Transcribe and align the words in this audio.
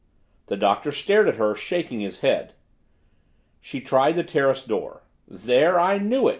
The 0.47 0.57
Doctor 0.57 0.91
stared 0.91 1.27
at 1.27 1.35
her, 1.35 1.53
shaking 1.53 1.99
his 1.99 2.21
head. 2.21 2.53
She 3.59 3.79
tried 3.79 4.15
the 4.15 4.23
terrace 4.23 4.65
door. 4.65 5.03
"There, 5.27 5.79
I 5.79 5.99
knew 5.99 6.27
it!" 6.27 6.29